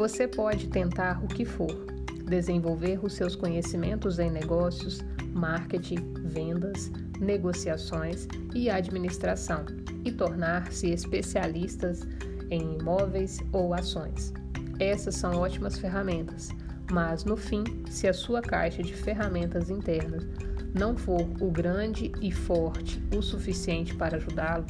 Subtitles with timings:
[0.00, 1.84] Você pode tentar o que for,
[2.24, 5.04] desenvolver os seus conhecimentos em negócios,
[5.34, 6.90] marketing, vendas,
[7.20, 9.66] negociações e administração
[10.02, 12.08] e tornar-se especialistas
[12.50, 14.32] em imóveis ou ações.
[14.78, 16.48] Essas são ótimas ferramentas,
[16.90, 20.26] mas no fim, se a sua caixa de ferramentas internas
[20.72, 24.64] não for o grande e forte o suficiente para ajudá-lo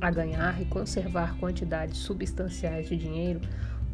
[0.00, 3.40] a ganhar e conservar quantidades substanciais de dinheiro,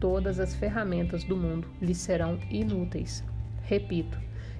[0.02, 3.22] todas as ferramentas do mundo lhe serão inúteis.
[3.62, 4.18] Repito,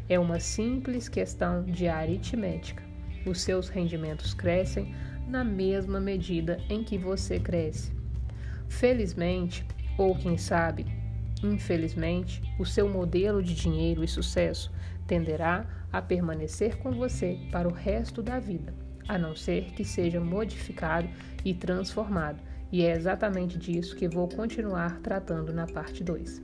[0.09, 2.81] é uma simples questão de aritmética.
[3.27, 4.95] Os seus rendimentos crescem
[5.27, 7.91] na mesma medida em que você cresce.
[8.69, 9.67] Felizmente,
[9.99, 10.87] ou quem sabe,
[11.43, 14.73] infelizmente, o seu modelo de dinheiro e sucesso
[15.09, 18.73] tenderá a permanecer com você para o resto da vida,
[19.09, 21.09] a não ser que seja modificado
[21.45, 22.52] e transformado.
[22.73, 26.41] E é exatamente disso que vou continuar tratando na parte 2.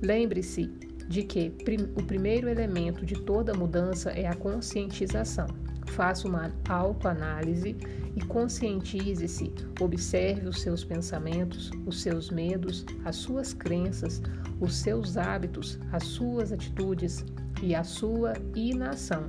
[0.00, 0.66] Lembre-se
[1.08, 1.52] de que
[1.94, 5.46] o primeiro elemento de toda mudança é a conscientização.
[5.88, 7.76] Faça uma autoanálise
[8.16, 9.52] e conscientize-se.
[9.78, 14.22] Observe os seus pensamentos, os seus medos, as suas crenças,
[14.58, 17.24] os seus hábitos, as suas atitudes
[17.62, 19.28] e a sua inação.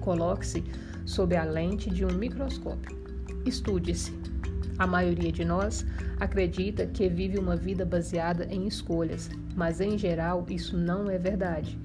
[0.00, 0.64] Coloque-se
[1.06, 2.98] sob a lente de um microscópio.
[3.46, 4.37] Estude-se.
[4.78, 5.84] A maioria de nós
[6.20, 11.78] acredita que vive uma vida baseada em escolhas, mas em geral isso não é verdade.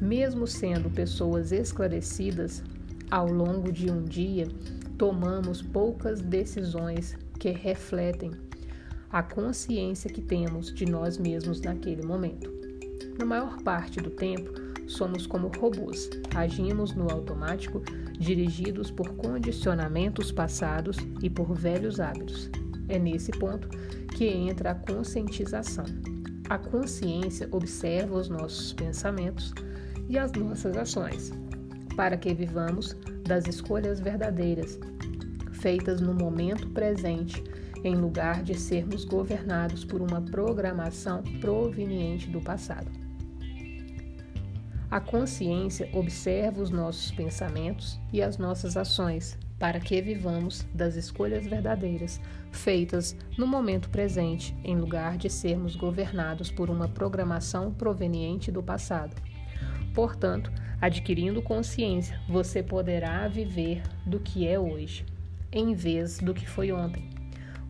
[0.00, 2.62] Mesmo sendo pessoas esclarecidas,
[3.10, 4.48] ao longo de um dia,
[4.96, 8.32] tomamos poucas decisões que refletem
[9.10, 12.50] a consciência que temos de nós mesmos naquele momento.
[13.18, 17.82] Na maior parte do tempo, somos como robôs, agimos no automático,
[18.18, 22.50] dirigidos por condicionamentos passados e por velhos hábitos.
[22.88, 23.68] É nesse ponto
[24.16, 25.84] que entra a conscientização.
[26.48, 29.54] A consciência observa os nossos pensamentos
[30.08, 31.32] e as nossas ações
[31.96, 32.96] para que vivamos
[33.26, 34.78] das escolhas verdadeiras,
[35.52, 37.42] feitas no momento presente,
[37.84, 42.99] em lugar de sermos governados por uma programação proveniente do passado.
[44.90, 51.46] A consciência observa os nossos pensamentos e as nossas ações, para que vivamos das escolhas
[51.46, 52.20] verdadeiras,
[52.50, 59.14] feitas no momento presente, em lugar de sermos governados por uma programação proveniente do passado.
[59.94, 60.50] Portanto,
[60.80, 65.04] Adquirindo consciência, você poderá viver do que é hoje,
[65.52, 67.10] em vez do que foi ontem.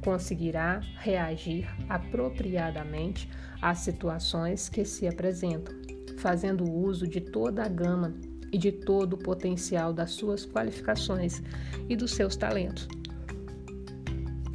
[0.00, 3.28] Conseguirá reagir apropriadamente
[3.60, 5.75] às situações que se apresentam,
[6.20, 8.14] fazendo uso de toda a gama
[8.53, 11.42] e de todo o potencial das suas qualificações
[11.88, 12.86] e dos seus talentos,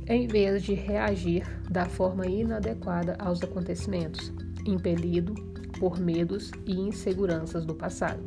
[0.08, 4.32] em vez de reagir da forma inadequada aos acontecimentos,
[4.66, 5.34] impelido
[5.80, 8.24] por medos e inseguranças do passado.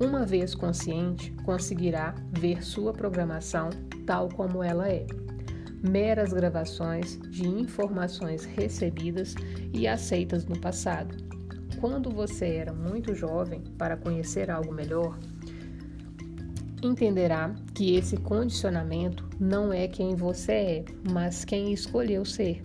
[0.00, 3.70] Uma vez consciente, conseguirá ver sua programação
[4.04, 5.06] tal como ela é.
[5.80, 9.34] Meras gravações de informações recebidas
[9.72, 11.16] e aceitas no passado.
[11.82, 15.18] Quando você era muito jovem para conhecer algo melhor,
[16.80, 22.62] entenderá que esse condicionamento não é quem você é, mas quem escolheu ser.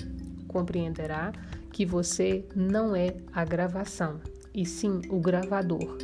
[0.47, 1.31] Compreenderá
[1.73, 4.21] que você não é a gravação,
[4.53, 5.97] e sim o gravador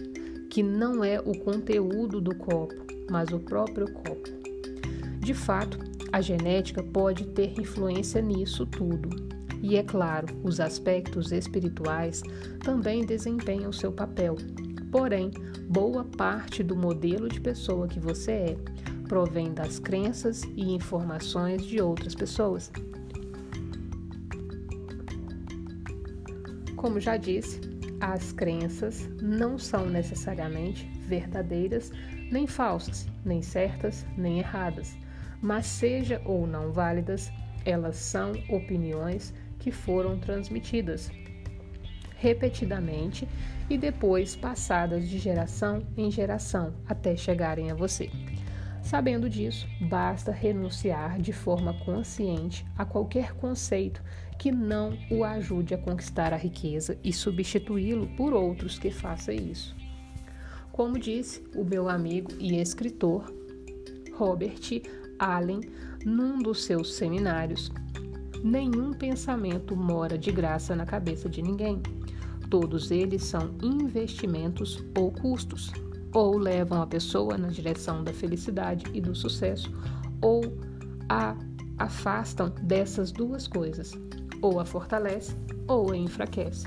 [0.50, 2.74] que não é o conteúdo do copo,
[3.12, 4.28] mas o próprio copo.
[5.20, 5.78] De fato,
[6.12, 9.33] a genética pode ter influência nisso tudo.
[9.64, 12.22] E é claro, os aspectos espirituais
[12.60, 14.36] também desempenham seu papel.
[14.92, 15.32] Porém,
[15.70, 18.58] boa parte do modelo de pessoa que você é
[19.08, 22.70] provém das crenças e informações de outras pessoas.
[26.76, 27.62] Como já disse,
[28.02, 31.90] as crenças não são necessariamente verdadeiras,
[32.30, 34.98] nem falsas, nem certas, nem erradas,
[35.42, 37.32] mas seja ou não válidas,
[37.66, 39.34] elas são opiniões
[39.64, 41.10] que foram transmitidas
[42.18, 43.28] repetidamente
[43.70, 48.10] e depois passadas de geração em geração até chegarem a você.
[48.82, 54.04] Sabendo disso, basta renunciar de forma consciente a qualquer conceito
[54.38, 59.74] que não o ajude a conquistar a riqueza e substituí-lo por outros que façam isso.
[60.74, 63.34] Como disse o meu amigo e escritor
[64.14, 64.82] Robert
[65.18, 65.62] Allen
[66.04, 67.72] num dos seus seminários,
[68.44, 71.82] nenhum pensamento mora de graça na cabeça de ninguém.
[72.50, 75.72] Todos eles são investimentos ou custos
[76.14, 79.72] ou levam a pessoa na direção da felicidade e do sucesso,
[80.22, 80.42] ou
[81.10, 81.36] a
[81.78, 83.94] afastam dessas duas coisas.
[84.42, 85.34] ou a fortalece
[85.70, 86.66] ou a enfraquece.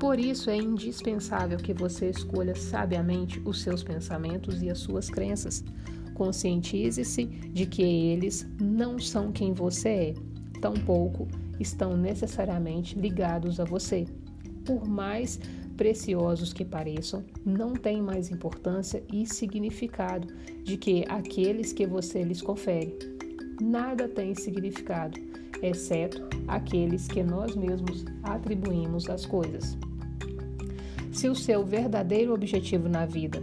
[0.00, 5.64] Por isso é indispensável que você escolha sabiamente os seus pensamentos e as suas crenças.
[6.12, 10.14] Conscientize-se de que eles não são quem você é,
[10.62, 11.26] tampouco
[11.58, 14.06] estão necessariamente ligados a você.
[14.64, 15.40] Por mais
[15.76, 20.28] preciosos que pareçam, não têm mais importância e significado
[20.62, 22.96] de que aqueles que você lhes confere.
[23.60, 25.18] Nada tem significado,
[25.60, 29.76] exceto aqueles que nós mesmos atribuímos às coisas.
[31.10, 33.42] Se o seu verdadeiro objetivo na vida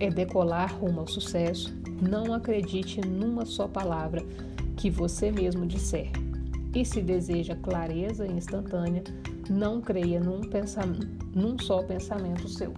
[0.00, 4.24] é decolar rumo ao sucesso, não acredite numa só palavra
[4.76, 6.10] que você mesmo disser.
[6.74, 9.04] E se deseja clareza instantânea,
[9.50, 10.40] não creia num,
[11.34, 12.72] num só pensamento seu.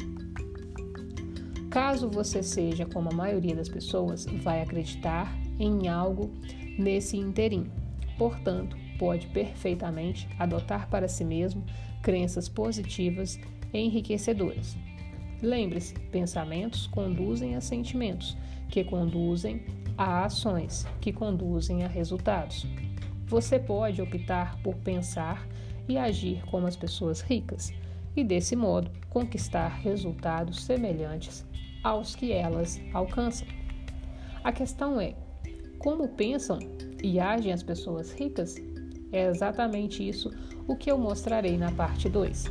[1.70, 6.31] Caso você seja como a maioria das pessoas, vai acreditar em algo
[6.79, 7.70] nesse interim.
[8.17, 11.64] Portanto, pode perfeitamente adotar para si mesmo
[12.02, 13.38] crenças positivas
[13.73, 14.76] enriquecedoras.
[15.43, 18.37] Lembre-se: pensamentos conduzem a sentimentos,
[18.69, 19.62] que conduzem
[19.99, 22.67] a ações, que conduzem a resultados.
[23.26, 25.46] Você pode optar por pensar
[25.88, 27.72] e agir como as pessoas ricas
[28.16, 31.44] e, desse modo, conquistar resultados semelhantes
[31.82, 33.46] aos que elas alcançam.
[34.42, 35.14] A questão é:
[35.78, 36.58] como pensam
[37.02, 38.56] e agem as pessoas ricas?
[39.12, 40.30] É exatamente isso
[40.66, 42.44] o que eu mostrarei na parte 2.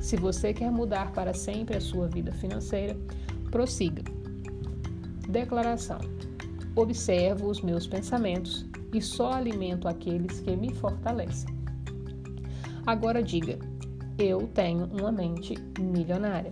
[0.00, 2.96] Se você quer mudar para sempre a sua vida financeira,
[3.50, 4.02] prossiga.
[5.28, 5.98] Declaração:
[6.74, 11.48] Observo os meus pensamentos e só alimento aqueles que me fortalecem.
[12.86, 13.58] Agora diga:
[14.18, 16.50] Eu tenho uma mente milionária.